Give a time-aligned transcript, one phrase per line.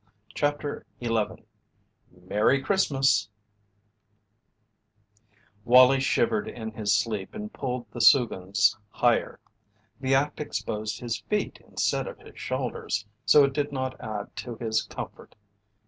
[0.33, 1.45] CHAPTER XI
[2.25, 3.29] MERRY CHRISTMAS
[5.63, 9.39] Wallie shivered in his sleep and pulled the soogans higher.
[9.99, 14.55] The act exposed his feet instead of his shoulders, so it did not add to
[14.55, 15.35] his comfort.